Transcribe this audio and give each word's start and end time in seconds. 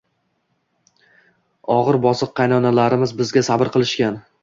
Og`ir-bosiq 1.75 2.35
qaynonalarimiz 2.43 3.19
bizga 3.25 3.49
sabr 3.53 3.77
qilishgan 3.77 4.23